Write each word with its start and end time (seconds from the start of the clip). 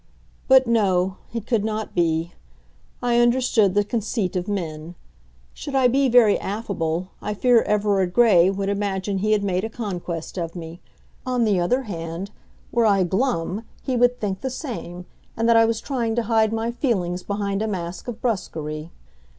But 0.47 0.65
no; 0.65 1.17
it 1.31 1.45
could 1.45 1.63
not 1.63 1.93
be. 1.93 2.33
I 3.03 3.19
understood 3.19 3.75
the 3.75 3.83
conceit 3.83 4.35
of 4.35 4.47
men. 4.47 4.95
Should 5.53 5.75
I 5.75 5.87
be 5.87 6.09
very 6.09 6.39
affable, 6.39 7.09
I 7.21 7.35
feared 7.35 7.67
Everard 7.67 8.11
Grey 8.11 8.49
would 8.49 8.67
imagine 8.67 9.19
he 9.19 9.33
had 9.33 9.43
made 9.43 9.63
a 9.63 9.69
conquest 9.69 10.39
of 10.39 10.55
me. 10.55 10.81
On 11.23 11.43
the 11.43 11.59
other 11.59 11.83
hand, 11.83 12.31
were 12.71 12.87
I 12.87 13.03
glum 13.03 13.63
he 13.83 13.95
would 13.95 14.19
think 14.19 14.41
the 14.41 14.49
same, 14.49 15.05
and 15.37 15.47
that 15.47 15.55
I 15.55 15.65
was 15.65 15.79
trying 15.79 16.15
to 16.15 16.23
hide 16.23 16.51
my 16.51 16.71
feelings 16.71 17.21
behind 17.21 17.61
a 17.61 17.67
mask 17.67 18.07
of 18.07 18.19
brusquerie. 18.23 18.89